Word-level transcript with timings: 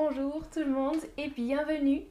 bonjour 0.00 0.48
tout 0.48 0.60
le 0.60 0.70
monde 0.70 1.00
et 1.18 1.28
bienvenue 1.28 2.04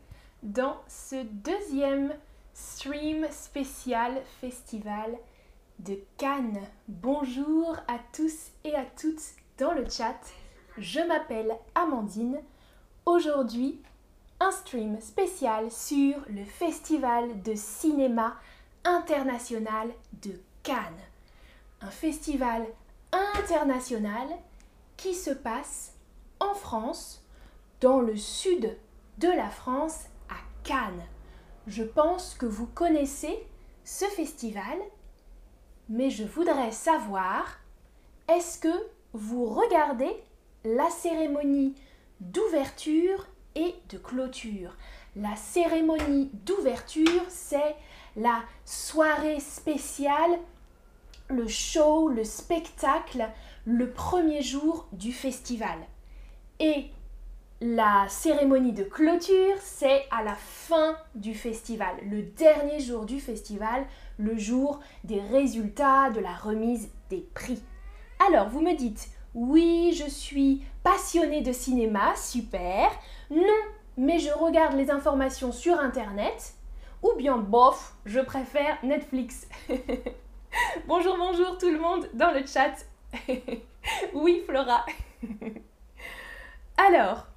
dans 0.44 0.78
ce 0.88 1.24
deuxième 1.24 2.14
stream 2.54 3.26
spécial 3.32 4.22
festival 4.40 5.18
de 5.80 5.98
Cannes. 6.18 6.62
Bonjour 6.88 7.76
à 7.88 7.98
tous 8.14 8.52
et 8.64 8.76
à 8.76 8.86
toutes 8.86 9.24
dans 9.58 9.72
le 9.72 9.90
chat. 9.90 10.20
Je 10.78 11.00
m'appelle 11.00 11.58
Amandine. 11.74 12.40
Aujourd'hui, 13.08 13.82
un 14.40 14.52
stream 14.52 15.02
spécial 15.02 15.72
sur 15.72 16.14
le 16.30 16.44
festival 16.44 17.42
de 17.42 17.56
cinéma 17.56 18.36
international 18.84 19.90
de 20.22 20.40
Cannes. 20.62 21.02
Un 21.82 21.90
festival 21.90 22.68
international 23.40 24.28
qui 24.96 25.16
se 25.16 25.32
passe 25.32 25.94
en 26.40 26.54
France, 26.54 27.19
dans 27.82 28.00
le 28.00 28.18
sud 28.18 28.78
de 29.18 29.28
la 29.30 29.50
France, 29.50 30.06
à 30.30 30.36
Cannes. 30.64 31.04
Je 31.68 31.84
pense 31.84 32.36
que 32.36 32.46
vous 32.46 32.68
connaissez 32.68 33.38
ce 33.84 34.06
festival, 34.06 34.78
mais 35.88 36.10
je 36.10 36.24
voudrais 36.24 36.72
savoir, 36.72 37.60
est-ce 38.28 38.60
que 38.60 38.88
vous 39.14 39.46
regardez 39.46 40.12
la 40.64 40.90
cérémonie 40.90 41.76
d'ouverture 42.20 43.28
et 43.56 43.76
de 43.90 43.98
clôture? 43.98 44.76
La 45.16 45.36
cérémonie 45.36 46.30
d'ouverture, 46.46 47.24
c'est 47.30 47.76
la 48.16 48.44
soirée 48.66 49.40
spéciale, 49.40 50.40
le 51.30 51.48
show, 51.48 52.10
le 52.10 52.24
spectacle, 52.24 53.28
le 53.66 53.92
premier 53.92 54.42
jour 54.42 54.88
du 54.92 55.12
festival. 55.12 55.78
Et 56.60 56.92
la 57.62 58.06
cérémonie 58.08 58.72
de 58.72 58.84
clôture, 58.84 59.56
c'est 59.60 60.06
à 60.12 60.24
la 60.24 60.36
fin 60.36 60.96
du 61.16 61.34
festival, 61.34 61.96
le 62.10 62.24
dernier 62.24 62.80
jour 62.80 63.06
du 63.06 63.20
festival, 63.20 63.86
le 64.18 64.38
jour 64.38 64.80
des 65.04 65.20
résultats, 65.20 66.10
de 66.10 66.22
la 66.22 66.34
remise 66.34 66.90
des 67.10 67.28
prix. 67.34 67.62
Alors, 68.28 68.50
vous 68.50 68.62
me 68.62 68.76
dites, 68.76 69.10
oui, 69.34 69.94
je 69.94 70.10
suis 70.10 70.64
passionnée 70.84 71.42
de 71.42 71.52
cinéma, 71.52 72.16
super. 72.16 72.90
Non, 73.30 73.44
mais 73.98 74.20
je 74.20 74.32
regarde 74.32 74.76
les 74.76 74.90
informations 74.90 75.52
sur 75.52 75.80
Internet. 75.80 76.54
Ou 77.04 77.14
bien, 77.18 77.38
bof, 77.38 77.96
je 78.06 78.20
préfère 78.20 78.78
Netflix. 78.84 79.48
bonjour, 80.88 81.18
bonjour 81.18 81.58
tout 81.58 81.70
le 81.70 81.80
monde 81.80 82.10
dans 82.14 82.32
le 82.32 82.46
chat. 82.46 82.74
oui, 84.14 84.44
Flora. 84.46 84.86
Alors, 86.78 87.29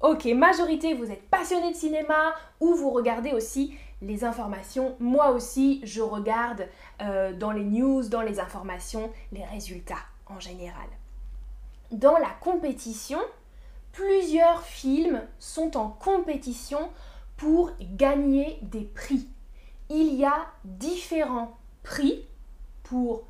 ok, 0.00 0.24
majorité, 0.26 0.94
vous 0.94 1.10
êtes 1.10 1.28
passionné 1.28 1.72
de 1.72 1.76
cinéma 1.76 2.34
ou 2.60 2.74
vous 2.74 2.90
regardez 2.90 3.32
aussi 3.32 3.74
les 4.02 4.24
informations. 4.24 4.96
Moi 4.98 5.30
aussi, 5.30 5.80
je 5.84 6.00
regarde 6.00 6.66
euh, 7.02 7.32
dans 7.32 7.52
les 7.52 7.64
news, 7.64 8.08
dans 8.08 8.22
les 8.22 8.40
informations, 8.40 9.12
les 9.32 9.44
résultats 9.44 10.04
en 10.26 10.40
général. 10.40 10.88
Dans 11.90 12.18
la 12.18 12.30
compétition, 12.40 13.18
plusieurs 13.92 14.62
films 14.62 15.22
sont 15.38 15.76
en 15.76 15.88
compétition 15.88 16.90
pour 17.36 17.72
gagner 17.80 18.58
des 18.62 18.84
prix. 18.84 19.28
Il 19.88 20.14
y 20.14 20.24
a 20.24 20.46
différents 20.64 21.58
prix 21.82 22.24
pour 22.84 23.24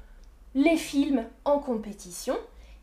les 0.54 0.76
films 0.76 1.24
en 1.44 1.58
compétition 1.58 2.36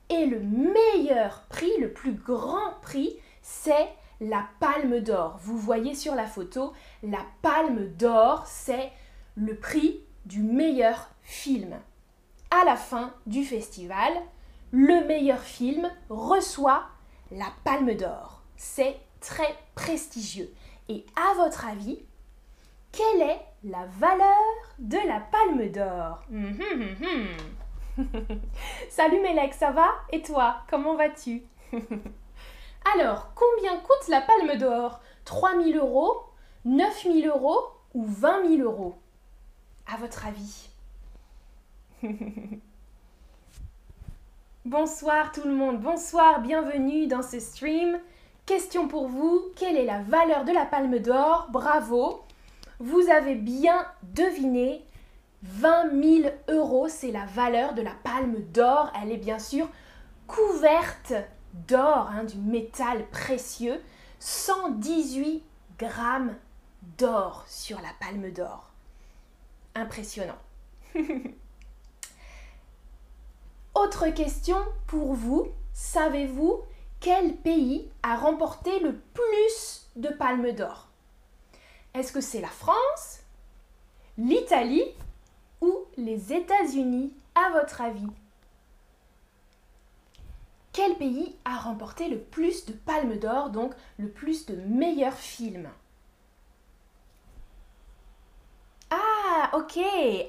et 0.10 0.26
le 0.26 0.40
meilleur 0.40 1.44
prix, 1.50 1.72
le 1.80 1.92
plus 1.92 2.14
grand 2.14 2.74
prix, 2.82 3.18
c'est 3.48 3.88
la 4.20 4.46
palme 4.60 5.00
d'or. 5.00 5.38
Vous 5.40 5.58
voyez 5.58 5.96
sur 5.96 6.16
la 6.16 6.26
photo, 6.26 6.74
la 7.02 7.26
palme 7.42 7.88
d'or, 7.88 8.46
c'est 8.46 8.92
le 9.36 9.56
prix 9.56 10.02
du 10.26 10.42
meilleur 10.44 11.10
film. 11.24 11.80
À 12.52 12.66
la 12.66 12.76
fin 12.76 13.14
du 13.26 13.46
festival, 13.46 14.12
le 14.72 15.08
meilleur 15.08 15.40
film 15.40 15.90
reçoit 16.10 16.90
la 17.32 17.48
palme 17.64 17.94
d'or. 17.96 18.42
C'est 18.58 18.98
très 19.22 19.56
prestigieux. 19.76 20.54
Et 20.90 21.06
à 21.16 21.34
votre 21.36 21.66
avis, 21.68 22.00
quelle 22.92 23.22
est 23.22 23.40
la 23.64 23.86
valeur 23.86 24.76
de 24.78 24.98
la 25.08 25.22
palme 25.22 25.72
d'or? 25.72 26.22
Hum, 26.30 26.60
hum, 26.60 26.96
hum, 27.02 28.06
Salut 28.90 29.22
Mélec, 29.22 29.54
ça 29.54 29.72
va? 29.72 29.88
Et 30.12 30.22
toi, 30.22 30.58
comment 30.70 30.96
vas-tu? 30.96 31.44
Alors, 32.96 33.32
combien 33.36 33.78
coûte 33.78 34.08
la 34.08 34.22
palme 34.22 34.58
d'or? 34.58 35.02
3000 35.26 35.78
euros, 35.78 36.24
9000 36.64 37.28
euros 37.28 37.60
ou 37.94 38.06
20 38.06 38.48
000 38.58 38.62
euros? 38.62 38.96
À 39.92 39.98
votre 39.98 40.26
avis. 40.26 40.70
Bonsoir 44.66 45.32
tout 45.32 45.44
le 45.46 45.54
monde, 45.54 45.80
bonsoir, 45.80 46.42
bienvenue 46.42 47.08
dans 47.08 47.22
ce 47.22 47.40
stream. 47.40 48.00
Question 48.46 48.88
pour 48.88 49.08
vous, 49.08 49.42
quelle 49.56 49.78
est 49.78 49.86
la 49.86 50.02
valeur 50.02 50.44
de 50.46 50.52
la 50.52 50.66
palme 50.66 51.00
d'or? 51.00 51.48
Bravo. 51.52 52.22
Vous 52.80 53.10
avez 53.10 53.36
bien 53.36 53.86
deviné, 54.04 54.86
20 55.44 55.92
000 56.22 56.30
euros, 56.50 56.88
c'est 56.90 57.12
la 57.12 57.26
valeur 57.26 57.74
de 57.74 57.82
la 57.82 57.94
palme 58.04 58.42
d'or. 58.54 58.92
Elle 59.02 59.12
est 59.12 59.18
bien 59.18 59.40
sûr 59.40 59.70
couverte 60.28 61.14
d'or, 61.68 62.10
hein, 62.12 62.24
du 62.24 62.38
métal 62.38 63.08
précieux. 63.10 63.82
118 64.20 65.44
grammes 65.78 66.36
d'or 66.98 67.46
sur 67.48 67.80
la 67.82 67.92
palme 68.00 68.32
d'or. 68.32 68.72
Impressionnant. 69.76 70.38
Autre 73.76 74.08
question 74.10 74.58
pour 74.88 75.14
vous. 75.14 75.48
Savez-vous 75.74 76.62
quel 77.00 77.36
pays 77.36 77.92
a 78.02 78.16
remporté 78.16 78.80
le 78.80 78.96
plus 78.96 79.88
de 79.96 80.10
palmes 80.10 80.52
d'or? 80.52 80.88
Est-ce 81.94 82.12
que 82.12 82.22
c'est 82.22 82.42
la 82.42 82.48
France, 82.48 83.20
l'Italie 84.18 84.96
ou 85.62 85.86
les 85.96 86.34
États-Unis 86.34 87.14
à 87.36 87.52
votre 87.52 87.82
avis? 87.82 88.08
Quel 90.78 90.94
pays 90.94 91.36
a 91.44 91.58
remporté 91.58 92.08
le 92.08 92.20
plus 92.20 92.68
de 92.68 92.72
palmes 92.72 93.18
d'or, 93.18 93.50
donc 93.50 93.74
le 93.98 94.10
plus 94.10 94.46
de 94.46 94.54
meilleurs 94.54 95.18
films 95.18 95.72
Ah, 98.92 99.50
ok. 99.54 99.80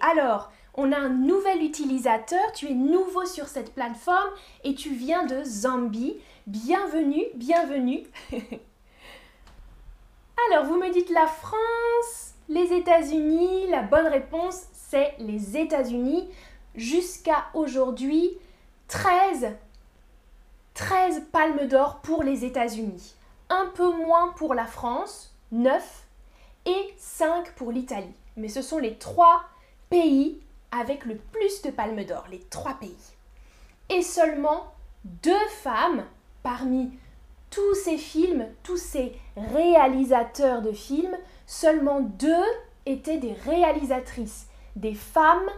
Alors, 0.01 0.51
on 0.73 0.91
a 0.91 0.97
un 0.97 1.11
nouvel 1.11 1.63
utilisateur, 1.63 2.51
tu 2.55 2.67
es 2.69 2.73
nouveau 2.73 3.27
sur 3.27 3.47
cette 3.47 3.75
plateforme 3.75 4.31
et 4.65 4.75
tu 4.75 4.95
viens 4.95 5.27
de 5.27 5.45
Zambie. 5.45 6.17
Bienvenue, 6.47 7.27
bienvenue. 7.35 8.05
Alors, 10.51 10.65
vous 10.65 10.79
me 10.79 10.91
dites 10.91 11.11
la 11.11 11.27
France, 11.27 12.33
les 12.49 12.73
États-Unis. 12.73 13.67
La 13.69 13.83
bonne 13.83 14.07
réponse, 14.07 14.63
c'est 14.73 15.15
les 15.19 15.59
États-Unis. 15.59 16.27
Jusqu'à 16.75 17.49
aujourd'hui, 17.53 18.39
13, 18.89 19.59
13 20.79 21.25
palmes 21.33 21.67
d'or 21.67 21.99
pour 22.03 22.23
les 22.23 22.45
États-Unis. 22.45 23.17
Un 23.51 23.67
peu 23.75 23.91
moins 23.97 24.29
pour 24.37 24.55
la 24.55 24.65
France, 24.65 25.35
9, 25.51 26.07
et 26.67 26.95
5 26.97 27.53
pour 27.57 27.73
l'Italie. 27.73 28.15
Mais 28.37 28.47
ce 28.47 28.63
sont 28.63 28.79
les 28.79 28.95
trois 28.95 29.43
pays 29.91 30.41
avec 30.71 31.05
le 31.05 31.17
plus 31.17 31.63
de 31.63 31.71
palmes 31.71 32.05
d'or, 32.05 32.27
les 32.31 32.39
trois 32.43 32.75
pays. 32.75 32.95
Et 33.89 34.03
seulement 34.03 34.73
deux 35.05 35.49
femmes 35.63 36.05
parmi 36.45 36.93
tous 37.51 37.75
ces 37.75 37.99
films, 37.99 38.47
tous 38.63 38.77
ces 38.77 39.19
réalisateurs 39.37 40.63
de 40.63 40.71
films, 40.71 41.17
seulement 41.49 42.03
deux 42.03 42.47
étaient 42.87 43.19
des 43.19 43.33
réalisatrices, 43.33 44.47
des 44.77 44.95
femmes 44.95 45.51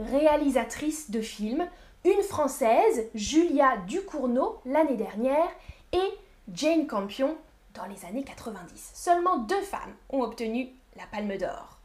réalisatrices 0.00 1.12
de 1.12 1.20
films, 1.20 1.68
une 2.04 2.22
française, 2.22 3.08
Julia 3.14 3.76
Ducournau, 3.86 4.60
l'année 4.64 4.96
dernière, 4.96 5.48
et 5.92 6.18
Jane 6.52 6.86
Campion 6.86 7.36
dans 7.74 7.86
les 7.86 8.04
années 8.04 8.24
90. 8.24 8.92
Seulement 8.94 9.38
deux 9.38 9.62
femmes 9.62 9.94
ont 10.10 10.22
obtenu 10.22 10.70
la 10.96 11.06
Palme 11.06 11.36
d'Or. 11.36 11.78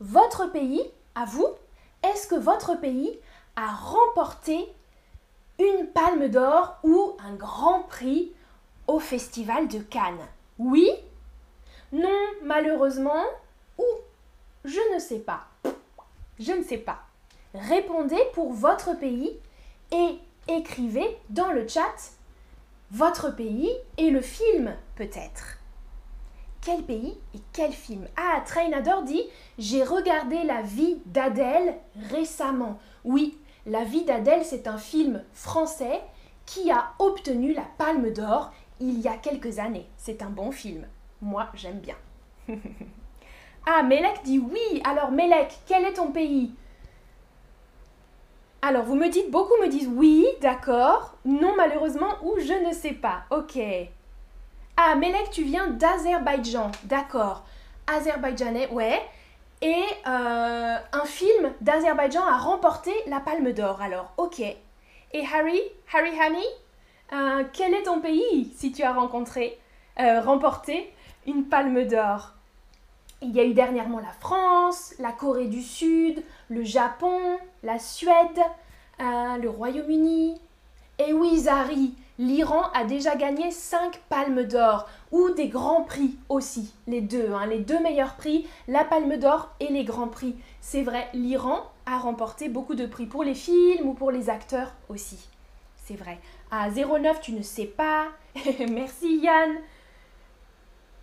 Votre 0.00 0.46
pays 0.46 0.82
à 1.14 1.24
vous, 1.24 1.48
est-ce 2.02 2.26
que 2.26 2.34
votre 2.34 2.74
pays 2.80 3.18
a 3.56 3.68
remporté 3.74 4.72
une 5.58 5.88
palme 5.88 6.28
d'or 6.28 6.78
ou 6.82 7.16
un 7.22 7.34
grand 7.34 7.82
prix 7.82 8.32
au 8.86 8.98
Festival 8.98 9.68
de 9.68 9.80
Cannes? 9.80 10.26
Oui 10.58 10.90
Non, 11.92 12.08
malheureusement 12.42 13.24
Ou 13.76 13.84
je 14.64 14.94
ne 14.94 14.98
sais 14.98 15.18
pas. 15.18 15.46
Je 16.38 16.52
ne 16.52 16.62
sais 16.62 16.78
pas. 16.78 17.00
Répondez 17.54 18.22
pour 18.32 18.52
votre 18.52 18.98
pays 18.98 19.36
et 19.92 20.18
écrivez 20.48 21.18
dans 21.30 21.50
le 21.50 21.66
chat 21.66 22.12
votre 22.90 23.34
pays 23.34 23.70
et 23.98 24.10
le 24.10 24.20
film 24.20 24.74
peut-être. 24.96 25.58
Quel 26.60 26.82
pays 26.82 27.16
et 27.34 27.40
quel 27.52 27.72
film? 27.72 28.06
Ah, 28.16 28.42
Trainador 28.44 29.02
dit 29.02 29.22
J'ai 29.58 29.82
regardé 29.82 30.42
La 30.44 30.62
vie 30.62 30.98
d'Adèle 31.06 31.76
récemment. 32.10 32.78
Oui, 33.04 33.38
La 33.66 33.84
vie 33.84 34.04
d'Adèle, 34.04 34.44
c'est 34.44 34.66
un 34.66 34.78
film 34.78 35.22
français 35.32 36.00
qui 36.46 36.70
a 36.70 36.92
obtenu 36.98 37.54
la 37.54 37.64
Palme 37.78 38.10
d'Or 38.10 38.52
il 38.80 39.00
y 39.00 39.08
a 39.08 39.16
quelques 39.16 39.58
années. 39.58 39.86
C'est 39.96 40.22
un 40.22 40.30
bon 40.30 40.50
film. 40.50 40.86
Moi, 41.22 41.46
j'aime 41.54 41.78
bien. 41.78 41.96
ah, 43.66 43.82
Melek 43.82 44.22
dit 44.24 44.38
oui. 44.38 44.82
Alors, 44.84 45.10
Melek, 45.12 45.60
quel 45.66 45.84
est 45.84 45.94
ton 45.94 46.12
pays? 46.12 46.54
Alors, 48.62 48.84
vous 48.84 48.94
me 48.94 49.08
dites, 49.08 49.30
beaucoup 49.30 49.56
me 49.62 49.68
disent 49.68 49.88
oui, 49.88 50.26
d'accord, 50.42 51.16
non 51.24 51.54
malheureusement, 51.56 52.14
ou 52.22 52.34
je 52.38 52.52
ne 52.66 52.72
sais 52.74 52.92
pas. 52.92 53.22
Ok. 53.30 53.58
Ah, 54.76 54.94
Melek, 54.96 55.30
tu 55.30 55.44
viens 55.44 55.68
d'Azerbaïdjan, 55.68 56.70
d'accord. 56.84 57.44
Azerbaïdjanais, 57.86 58.68
ouais. 58.70 59.00
Et 59.62 59.84
euh, 60.06 60.76
un 60.92 61.04
film 61.04 61.52
d'Azerbaïdjan 61.60 62.24
a 62.24 62.36
remporté 62.36 62.92
la 63.06 63.20
Palme 63.20 63.52
d'Or, 63.52 63.80
alors, 63.80 64.12
ok. 64.16 64.40
Et 64.40 65.24
Harry, 65.34 65.60
Harry 65.92 66.18
Hani, 66.18 66.44
euh, 67.12 67.44
quel 67.52 67.74
est 67.74 67.82
ton 67.82 68.00
pays 68.00 68.52
si 68.56 68.72
tu 68.72 68.82
as 68.82 68.92
rencontré, 68.92 69.58
euh, 69.98 70.20
remporté 70.20 70.92
une 71.26 71.44
Palme 71.44 71.86
d'Or? 71.86 72.34
Il 73.22 73.32
y 73.36 73.40
a 73.40 73.44
eu 73.44 73.52
dernièrement 73.52 73.98
la 73.98 74.12
France, 74.20 74.94
la 74.98 75.12
Corée 75.12 75.48
du 75.48 75.60
Sud, 75.60 76.22
le 76.48 76.64
Japon, 76.64 77.20
la 77.62 77.78
Suède, 77.78 78.40
euh, 79.00 79.36
le 79.36 79.50
Royaume-Uni. 79.50 80.40
Et 80.98 81.12
oui, 81.12 81.38
Zari, 81.38 81.94
l'Iran 82.18 82.64
a 82.74 82.84
déjà 82.84 83.16
gagné 83.16 83.50
5 83.50 84.00
palmes 84.08 84.44
d'or 84.44 84.88
ou 85.12 85.30
des 85.30 85.48
grands 85.48 85.82
prix 85.82 86.16
aussi, 86.28 86.74
les 86.86 87.00
deux, 87.00 87.32
hein, 87.32 87.46
les 87.46 87.58
deux 87.58 87.80
meilleurs 87.80 88.16
prix, 88.16 88.46
la 88.68 88.84
palme 88.84 89.16
d'or 89.18 89.50
et 89.60 89.68
les 89.68 89.84
grands 89.84 90.08
prix. 90.08 90.36
C'est 90.60 90.82
vrai, 90.82 91.08
l'Iran 91.12 91.60
a 91.86 91.98
remporté 91.98 92.48
beaucoup 92.48 92.74
de 92.74 92.86
prix 92.86 93.06
pour 93.06 93.24
les 93.24 93.34
films 93.34 93.86
ou 93.86 93.94
pour 93.94 94.10
les 94.10 94.30
acteurs 94.30 94.72
aussi. 94.88 95.28
C'est 95.76 95.96
vrai. 95.96 96.18
À 96.50 96.70
09, 96.70 97.20
tu 97.20 97.32
ne 97.32 97.42
sais 97.42 97.66
pas. 97.66 98.06
Merci 98.70 99.18
Yann. 99.18 99.56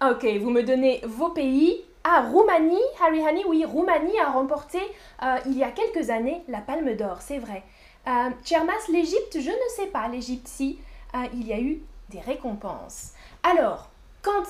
Ok, 0.02 0.26
vous 0.40 0.52
me 0.52 0.64
donnez 0.64 1.02
vos 1.06 1.30
pays. 1.30 1.84
Ah, 2.10 2.22
Roumanie, 2.32 2.80
Harry 3.02 3.22
Hani, 3.22 3.44
oui, 3.50 3.66
Roumanie 3.66 4.18
a 4.18 4.32
remporté 4.32 4.80
euh, 5.24 5.38
il 5.46 5.58
y 5.58 5.64
a 5.66 5.72
quelques 5.72 6.10
années 6.10 6.42
la 6.48 6.60
Palme 6.60 6.96
d'Or, 6.96 7.18
c'est 7.20 7.38
vrai. 7.38 7.64
Euh, 8.08 8.30
Chermas, 8.46 8.88
l'Égypte, 8.90 9.34
je 9.42 9.50
ne 9.50 9.76
sais 9.76 9.88
pas, 9.88 10.08
l'Égypte, 10.08 10.48
si, 10.48 10.80
euh, 11.16 11.26
il 11.34 11.46
y 11.46 11.52
a 11.52 11.60
eu 11.60 11.82
des 12.08 12.22
récompenses. 12.22 13.12
Alors, 13.44 13.90
quand 14.22 14.46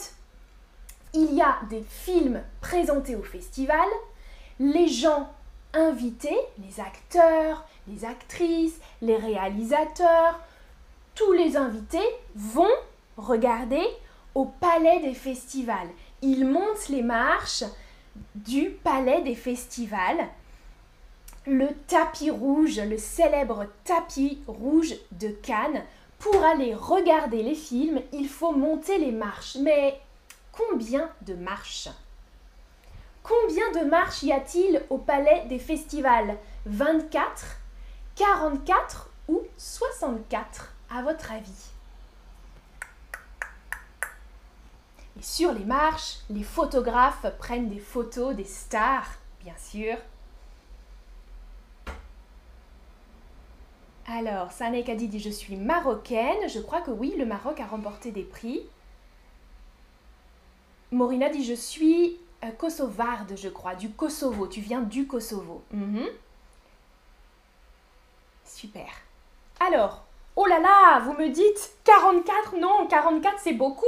il 1.16 1.34
y 1.34 1.42
a 1.42 1.58
des 1.68 1.82
films 1.82 2.44
présentés 2.62 3.16
au 3.16 3.24
festival, 3.24 3.88
les 4.60 4.88
gens 4.88 5.28
invités, 5.74 6.38
les 6.60 6.80
acteurs, 6.80 7.66
les 7.88 8.06
actrices, 8.06 8.80
les 9.02 9.18
réalisateurs, 9.18 10.40
tous 11.16 11.32
les 11.32 11.58
invités 11.58 12.08
vont 12.36 12.76
regarder 13.18 13.84
au 14.36 14.46
palais 14.46 15.00
des 15.00 15.16
festivals 15.16 15.90
il 16.22 16.46
monte 16.46 16.90
les 16.90 17.04
marches 17.04 17.64
du 18.36 18.72
palais 18.72 19.22
des 19.22 19.36
festivals, 19.36 20.28
le 21.46 21.68
tapis 21.88 22.32
rouge, 22.32 22.80
le 22.80 22.98
célèbre 22.98 23.68
tapis 23.84 24.42
rouge 24.48 24.96
de 25.12 25.30
Cannes. 25.30 25.84
Pour 26.20 26.44
aller 26.44 26.74
regarder 26.74 27.44
les 27.44 27.56
films, 27.56 28.02
il 28.12 28.28
faut 28.28 28.52
monter 28.52 28.98
les 28.98 29.12
marches. 29.12 29.56
Mais 29.62 30.02
combien 30.52 31.10
de 31.22 31.36
marches? 31.36 31.90
Combien 33.22 33.72
de 33.72 33.90
marches 33.90 34.24
y 34.24 34.32
a-t-il 34.32 34.82
au 34.90 34.98
palais 34.98 35.46
des 35.48 35.60
festivals? 35.60 36.38
24, 36.66 37.60
44 38.16 39.10
ou 39.28 39.42
64 39.58 40.74
à 40.90 41.02
votre 41.04 41.32
avis? 41.32 41.77
Et 45.18 45.24
sur 45.24 45.52
les 45.52 45.66
marches, 45.66 46.20
les 46.30 46.44
photographes 46.44 47.26
prennent 47.40 47.70
des 47.70 47.80
photos 47.80 48.36
des 48.36 48.44
stars, 48.44 49.10
bien 49.44 49.56
sûr. 49.58 49.98
Alors, 54.06 54.52
Sané 54.52 54.84
Kadi 54.84 55.08
dit 55.08 55.20
Je 55.20 55.30
suis 55.30 55.58
marocaine. 55.58 56.48
Je 56.48 56.60
crois 56.60 56.82
que 56.82 56.92
oui, 56.92 57.14
le 57.18 57.26
Maroc 57.26 57.60
a 57.60 57.66
remporté 57.66 58.12
des 58.12 58.24
prix. 58.24 58.62
Morina 60.92 61.30
dit 61.30 61.44
Je 61.44 61.54
suis 61.54 62.18
euh, 62.46 62.52
kosovarde, 62.52 63.34
je 63.36 63.50
crois, 63.50 63.76
du 63.76 63.90
Kosovo. 63.90 64.48
Tu 64.48 64.62
viens 64.62 64.82
du 64.82 65.08
Kosovo. 65.08 65.62
Mhm. 65.72 66.08
Super. 68.46 68.88
Alors, 69.60 70.07
Oh 70.40 70.46
là 70.46 70.60
là, 70.60 71.00
vous 71.00 71.14
me 71.14 71.30
dites 71.30 71.72
44 71.84 72.58
Non, 72.58 72.86
44 72.88 73.40
c'est 73.44 73.54
beaucoup 73.54 73.86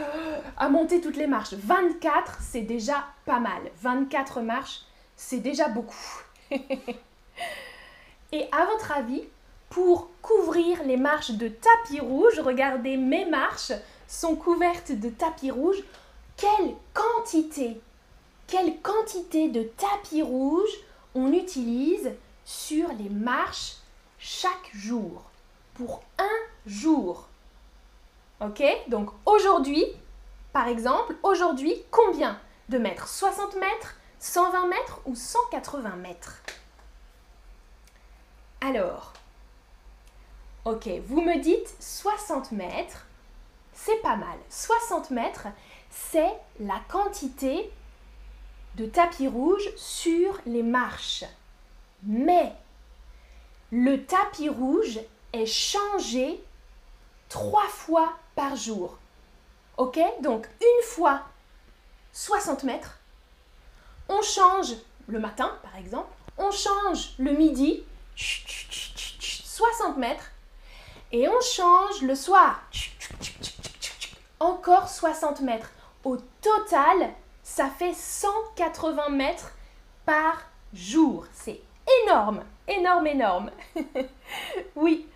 À 0.56 0.68
monter 0.68 1.00
toutes 1.00 1.16
les 1.16 1.28
marches. 1.28 1.54
24 1.54 2.38
c'est 2.40 2.62
déjà 2.62 3.04
pas 3.24 3.38
mal. 3.38 3.62
24 3.82 4.40
marches 4.40 4.80
c'est 5.14 5.38
déjà 5.38 5.68
beaucoup. 5.68 6.24
Et 8.32 8.48
à 8.50 8.64
votre 8.64 8.90
avis, 8.90 9.22
pour 9.70 10.10
couvrir 10.22 10.82
les 10.82 10.96
marches 10.96 11.30
de 11.30 11.46
tapis 11.46 12.00
rouge, 12.00 12.40
regardez 12.40 12.96
mes 12.96 13.24
marches 13.24 13.70
sont 14.08 14.34
couvertes 14.34 14.90
de 14.90 15.08
tapis 15.08 15.52
rouge. 15.52 15.84
Quelle 16.36 16.74
quantité 16.94 17.80
Quelle 18.48 18.80
quantité 18.80 19.50
de 19.50 19.62
tapis 19.62 20.22
rouge 20.22 20.68
on 21.14 21.32
utilise 21.32 22.10
sur 22.44 22.88
les 22.98 23.08
marches 23.08 23.76
chaque 24.18 24.72
jour? 24.74 25.22
Pour 25.76 26.02
un 26.18 26.28
jour. 26.66 27.28
Ok? 28.40 28.62
Donc 28.88 29.10
aujourd'hui, 29.24 29.84
par 30.52 30.68
exemple, 30.68 31.14
aujourd'hui, 31.22 31.74
combien 31.90 32.40
de 32.68 32.78
mètres? 32.78 33.08
60 33.08 33.56
mètres, 33.56 33.96
120 34.18 34.66
mètres 34.68 35.00
ou 35.04 35.14
180 35.14 35.96
mètres? 35.96 36.42
Alors, 38.60 39.12
ok, 40.64 40.88
vous 41.06 41.20
me 41.20 41.38
dites 41.40 41.76
60 41.78 42.52
mètres, 42.52 43.06
c'est 43.72 44.00
pas 44.02 44.16
mal. 44.16 44.38
60 44.48 45.10
mètres, 45.10 45.46
c'est 45.90 46.32
la 46.58 46.80
quantité 46.88 47.70
de 48.76 48.86
tapis 48.86 49.28
rouge 49.28 49.70
sur 49.76 50.38
les 50.46 50.62
marches. 50.62 51.24
Mais 52.02 52.52
le 53.70 54.04
tapis 54.04 54.48
rouge 54.48 55.00
est 55.36 55.46
changé 55.46 56.42
trois 57.28 57.68
fois 57.68 58.12
par 58.34 58.56
jour. 58.56 58.98
Ok? 59.76 59.98
Donc 60.22 60.48
une 60.60 60.84
fois 60.84 61.22
60 62.12 62.64
mètres, 62.64 62.98
on 64.08 64.22
change 64.22 64.74
le 65.06 65.18
matin 65.18 65.56
par 65.62 65.76
exemple, 65.76 66.12
on 66.38 66.50
change 66.50 67.14
le 67.18 67.32
midi 67.32 67.84
60 68.16 69.96
mètres 69.98 70.30
et 71.12 71.28
on 71.28 71.40
change 71.40 72.02
le 72.02 72.14
soir 72.14 72.62
encore 74.40 74.88
60 74.88 75.40
mètres. 75.40 75.70
Au 76.04 76.16
total, 76.40 77.10
ça 77.42 77.68
fait 77.68 77.94
180 77.94 79.08
mètres 79.10 79.52
par 80.04 80.42
jour. 80.72 81.26
C'est 81.32 81.60
énorme, 82.04 82.44
énorme, 82.68 83.06
énorme. 83.06 83.50
oui, 84.76 85.06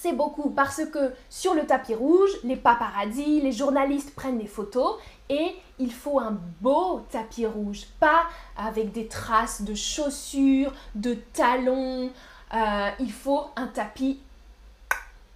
c'est 0.00 0.14
beaucoup 0.14 0.48
parce 0.48 0.82
que 0.86 1.12
sur 1.28 1.52
le 1.52 1.66
tapis 1.66 1.94
rouge, 1.94 2.30
les 2.42 2.56
paparazzis, 2.56 3.42
les 3.42 3.52
journalistes 3.52 4.14
prennent 4.14 4.38
des 4.38 4.46
photos 4.46 4.98
et 5.28 5.54
il 5.78 5.92
faut 5.92 6.18
un 6.18 6.38
beau 6.62 7.00
tapis 7.10 7.44
rouge, 7.44 7.82
pas 7.98 8.22
avec 8.56 8.92
des 8.92 9.08
traces 9.08 9.60
de 9.60 9.74
chaussures, 9.74 10.72
de 10.94 11.12
talons. 11.34 12.10
Euh, 12.54 12.90
il 12.98 13.12
faut 13.12 13.44
un 13.56 13.66
tapis 13.66 14.20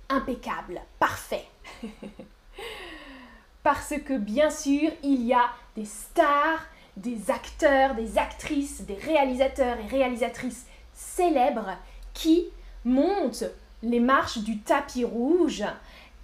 impeccable, 0.09 0.81
parfait. 0.99 1.45
parce 3.63 3.93
que 4.03 4.17
bien 4.17 4.49
sûr, 4.49 4.91
il 5.03 5.27
y 5.27 5.35
a 5.35 5.51
des 5.77 5.85
stars, 5.85 6.65
des 6.97 7.31
acteurs, 7.31 7.95
des 7.95 8.17
actrices, 8.17 8.81
des 8.81 8.95
réalisateurs 8.95 9.77
et 9.79 9.89
réalisatrices 9.89 10.65
célèbres 10.95 11.77
qui 12.15 12.47
montent 12.87 13.45
les 13.85 14.01
marches 14.01 14.39
du 14.39 14.59
tapis 14.59 15.05
rouge, 15.05 15.65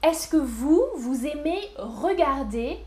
est-ce 0.02 0.28
que 0.28 0.36
vous, 0.36 0.82
vous 0.96 1.26
aimez 1.26 1.60
regarder 1.76 2.78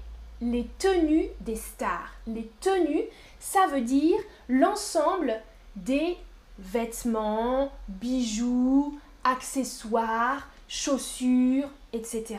les 0.41 0.65
tenues 0.79 1.27
des 1.41 1.55
stars? 1.55 2.11
Les 2.27 2.49
tenues, 2.59 3.03
ça 3.39 3.67
veut 3.67 3.81
dire 3.81 4.17
l'ensemble 4.49 5.39
des 5.75 6.17
vêtements, 6.57 7.71
bijoux, 7.87 8.97
accessoires 9.23 10.47
chaussures, 10.67 11.69
etc. 11.93 12.37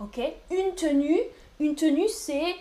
Ok? 0.00 0.18
Une 0.50 0.74
tenue, 0.74 1.20
une 1.60 1.74
tenue, 1.74 2.08
c'est 2.08 2.54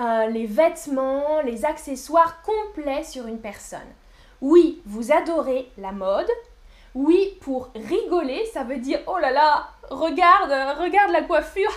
euh, 0.00 0.26
les 0.26 0.46
vêtements, 0.46 1.42
les 1.42 1.64
accessoires 1.64 2.42
complets 2.42 3.04
sur 3.04 3.28
une 3.28 3.38
personne. 3.38 3.80
Oui, 4.40 4.80
vous 4.84 5.12
adorez 5.12 5.70
la 5.78 5.92
mode. 5.92 6.28
Oui, 6.98 7.38
pour 7.40 7.70
rigoler, 7.76 8.44
ça 8.52 8.64
veut 8.64 8.78
dire 8.78 8.98
oh 9.06 9.18
là 9.18 9.30
là, 9.30 9.68
regarde, 9.88 10.50
regarde 10.80 11.12
la 11.12 11.22
coiffure, 11.22 11.70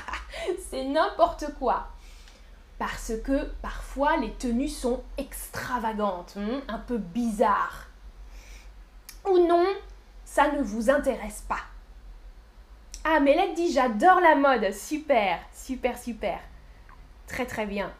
c'est 0.70 0.84
n'importe 0.84 1.44
quoi. 1.58 1.88
Parce 2.78 3.12
que 3.22 3.44
parfois 3.60 4.16
les 4.16 4.32
tenues 4.32 4.70
sont 4.70 5.02
extravagantes, 5.18 6.36
hein, 6.38 6.62
un 6.68 6.78
peu 6.78 6.96
bizarres. 6.96 7.88
Ou 9.30 9.36
non, 9.36 9.66
ça 10.24 10.50
ne 10.50 10.62
vous 10.62 10.88
intéresse 10.88 11.44
pas. 11.46 11.60
Ah, 13.04 13.20
Mélèque 13.20 13.52
dit 13.52 13.70
j'adore 13.70 14.20
la 14.20 14.34
mode. 14.34 14.72
Super, 14.72 15.40
super, 15.52 15.98
super. 15.98 16.38
Très, 17.26 17.44
très 17.44 17.66
bien. 17.66 17.92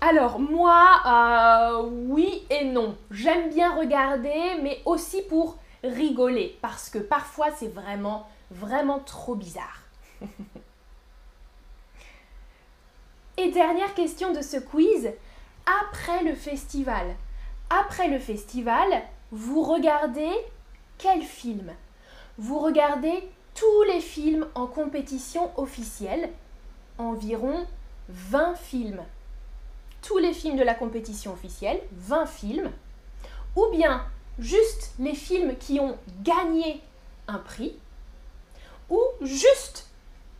Alors, 0.00 0.40
moi, 0.40 1.02
euh, 1.04 1.82
oui 2.06 2.46
et 2.48 2.64
non. 2.64 2.96
J'aime 3.10 3.50
bien 3.50 3.76
regarder, 3.76 4.56
mais 4.62 4.80
aussi 4.86 5.20
pour 5.20 5.58
rigoler, 5.84 6.58
parce 6.60 6.90
que 6.90 6.98
parfois 6.98 7.50
c'est 7.52 7.68
vraiment, 7.68 8.28
vraiment 8.50 8.98
trop 9.00 9.34
bizarre. 9.34 9.82
et 13.36 13.50
dernière 13.50 13.94
question 13.94 14.32
de 14.32 14.42
ce 14.42 14.56
quiz. 14.58 15.10
Après 15.84 16.22
le 16.24 16.34
festival, 16.34 17.14
après 17.70 18.08
le 18.08 18.18
festival, 18.18 19.02
vous 19.30 19.62
regardez 19.62 20.30
quel 20.96 21.22
film? 21.22 21.72
Vous 22.38 22.58
regardez 22.58 23.28
tous 23.54 23.82
les 23.84 24.00
films 24.00 24.46
en 24.54 24.66
compétition 24.66 25.50
officielle, 25.58 26.30
environ 26.96 27.66
20 28.08 28.54
films. 28.54 29.02
Tous 30.00 30.18
les 30.18 30.32
films 30.32 30.56
de 30.56 30.62
la 30.62 30.74
compétition 30.74 31.32
officielle, 31.32 31.80
20 31.92 32.26
films. 32.26 32.70
Ou 33.56 33.66
bien 33.72 34.06
juste 34.38 34.92
les 34.98 35.14
films 35.14 35.56
qui 35.56 35.80
ont 35.80 35.96
gagné 36.22 36.80
un 37.26 37.38
prix. 37.38 37.76
Ou 38.90 39.00
juste 39.20 39.88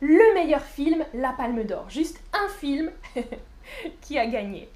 le 0.01 0.35
meilleur 0.35 0.63
film, 0.63 1.05
la 1.15 1.33
Palme 1.33 1.65
d'Or. 1.65 1.91
Juste 1.91 2.21
un 2.33 2.49
film 2.49 2.91
qui 4.01 4.19
a 4.19 4.27
gagné. 4.27 4.69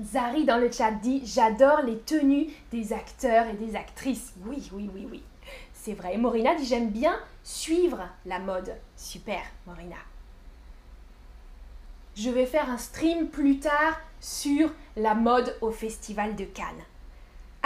Zari 0.00 0.44
dans 0.44 0.58
le 0.58 0.70
chat 0.70 0.92
dit 0.92 1.22
J'adore 1.24 1.82
les 1.82 1.98
tenues 1.98 2.46
des 2.70 2.92
acteurs 2.92 3.46
et 3.48 3.54
des 3.54 3.76
actrices. 3.76 4.32
Oui, 4.46 4.70
oui, 4.72 4.88
oui, 4.94 5.08
oui. 5.10 5.22
C'est 5.74 5.94
vrai. 5.94 6.16
Morina 6.16 6.54
dit 6.54 6.64
J'aime 6.64 6.90
bien 6.90 7.18
suivre 7.42 8.08
la 8.24 8.38
mode. 8.38 8.74
Super, 8.96 9.42
Morina. 9.66 9.96
Je 12.14 12.30
vais 12.30 12.46
faire 12.46 12.70
un 12.70 12.78
stream 12.78 13.28
plus 13.28 13.58
tard 13.58 14.00
sur 14.20 14.72
la 14.96 15.14
mode 15.14 15.56
au 15.60 15.70
Festival 15.70 16.34
de 16.34 16.44
Cannes. 16.44 16.84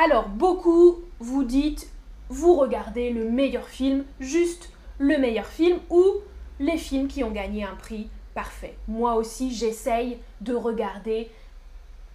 Alors, 0.04 0.28
beaucoup 0.28 0.98
vous 1.20 1.44
dites 1.44 1.88
Vous 2.28 2.54
regardez 2.54 3.10
le 3.10 3.30
meilleur 3.30 3.68
film, 3.68 4.04
juste 4.18 4.72
le 4.98 5.16
meilleur 5.16 5.46
film, 5.46 5.78
ou 5.90 6.02
les 6.58 6.76
films 6.76 7.06
qui 7.06 7.22
ont 7.22 7.30
gagné 7.30 7.62
un 7.62 7.76
prix. 7.76 8.10
Parfait. 8.34 8.76
Moi 8.88 9.14
aussi, 9.14 9.54
j'essaye 9.54 10.18
de 10.40 10.54
regarder 10.54 11.30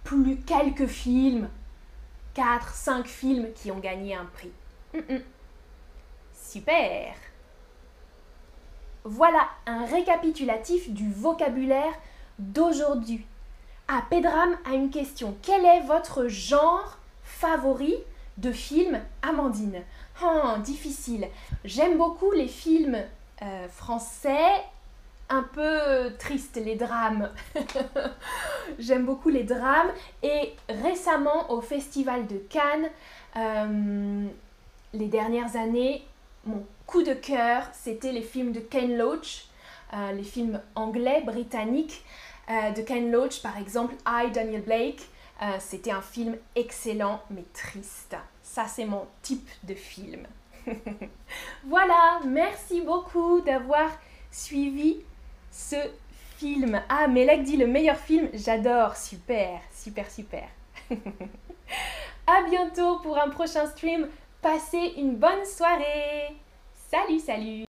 plus 0.04 0.36
quelques 0.36 0.86
films, 0.86 1.48
4, 2.34 2.74
5 2.74 3.06
films 3.06 3.46
qui 3.54 3.70
ont 3.70 3.78
gagné 3.78 4.14
un 4.14 4.26
prix. 4.26 4.52
Mm, 4.92 5.14
mm. 5.14 5.22
Super 6.34 7.14
Voilà 9.04 9.48
un 9.64 9.86
récapitulatif 9.86 10.90
du 10.90 11.10
vocabulaire 11.10 11.94
d'aujourd'hui. 12.38 13.24
Ah, 13.86 14.02
Pedram 14.10 14.58
a 14.70 14.74
une 14.74 14.90
question. 14.90 15.38
Quel 15.40 15.64
est 15.64 15.80
votre 15.80 16.28
genre 16.28 16.97
favori 17.40 17.94
de 18.36 18.50
film 18.50 19.00
Amandine 19.22 19.82
Oh, 20.24 20.58
difficile. 20.58 21.28
J'aime 21.64 21.96
beaucoup 21.96 22.32
les 22.32 22.48
films 22.48 22.98
euh, 23.42 23.68
français 23.68 24.64
un 25.28 25.44
peu 25.44 26.12
triste, 26.18 26.56
les 26.56 26.74
drames. 26.74 27.30
J'aime 28.80 29.04
beaucoup 29.04 29.28
les 29.28 29.44
drames. 29.44 29.90
Et 30.24 30.54
récemment, 30.68 31.52
au 31.52 31.60
Festival 31.60 32.26
de 32.26 32.38
Cannes, 32.38 32.88
euh, 33.36 34.26
les 34.92 35.06
dernières 35.06 35.54
années, 35.54 36.04
mon 36.44 36.64
coup 36.86 37.04
de 37.04 37.14
cœur, 37.14 37.62
c'était 37.72 38.10
les 38.10 38.22
films 38.22 38.50
de 38.50 38.60
Ken 38.60 38.98
Loach, 38.98 39.44
euh, 39.92 40.10
les 40.12 40.24
films 40.24 40.60
anglais, 40.74 41.22
britanniques 41.24 42.02
de 42.48 42.80
Ken 42.80 43.12
Loach, 43.12 43.42
par 43.42 43.58
exemple 43.58 43.94
I, 44.06 44.30
Daniel 44.32 44.62
Blake. 44.62 45.06
C'était 45.60 45.90
un 45.92 46.02
film 46.02 46.36
excellent 46.54 47.20
mais 47.30 47.44
triste. 47.52 48.16
Ça, 48.42 48.66
c'est 48.66 48.84
mon 48.84 49.06
type 49.22 49.48
de 49.64 49.74
film. 49.74 50.26
voilà, 51.64 52.20
merci 52.26 52.80
beaucoup 52.80 53.40
d'avoir 53.40 53.90
suivi 54.30 54.98
ce 55.50 55.76
film. 56.36 56.80
Ah, 56.88 57.08
Melek 57.08 57.42
dit 57.42 57.56
le 57.56 57.66
meilleur 57.66 57.96
film. 57.96 58.28
J'adore. 58.32 58.96
Super, 58.96 59.60
super, 59.72 60.10
super. 60.10 60.48
à 62.26 62.42
bientôt 62.48 62.98
pour 63.00 63.18
un 63.18 63.28
prochain 63.28 63.66
stream. 63.66 64.08
Passez 64.40 64.94
une 64.96 65.16
bonne 65.16 65.44
soirée. 65.44 66.36
Salut, 66.90 67.18
salut. 67.18 67.56